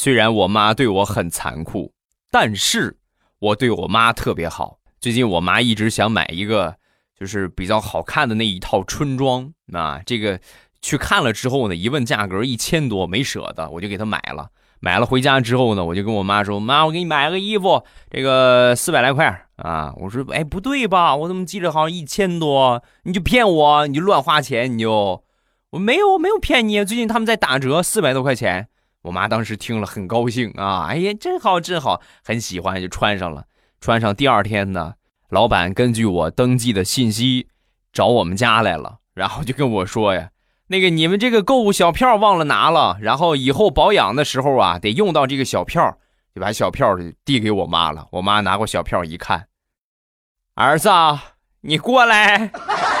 [0.00, 1.92] 虽然我妈对我很残酷，
[2.30, 2.98] 但是
[3.40, 4.78] 我对我妈特别好。
[5.00, 6.76] 最近我妈一直想买一个，
[7.18, 10.00] 就是比较好看的那一套春装啊。
[10.06, 10.38] 这个
[10.80, 14.50] 去看了之后呢，一问价格一千多，没舍得，我就给她买了。
[14.78, 21.16] 买了回家之后呢，我就跟我妈说：“妈，我给你买个衣服，这个四百来块啊。”我说：“哎，不对吧？
[21.16, 22.80] 我怎么记着好像一千多？
[23.02, 25.24] 你就骗我，你就乱花钱，你就
[25.70, 26.84] 我没有没有骗你。
[26.84, 28.68] 最近他们在打折，四百多块钱。”
[29.08, 33.46] 我妈当时听了很高兴啊，哎呀，真好真好，很喜欢，就穿上了。
[33.80, 34.96] 穿上第二天呢，
[35.30, 37.48] 老板根据我登记的信息
[37.90, 40.28] 找我们家来了，然后就跟我说呀
[40.68, 45.96] ：“那个你们这个购物小票忘了拿了，然后以后保养的时候啊，得用到这个小票。”
[46.34, 46.94] 就把小票
[47.24, 48.06] 递给我妈了。
[48.12, 49.48] 我妈拿过小票一看，
[50.54, 50.90] 儿子，
[51.62, 52.52] 你过来。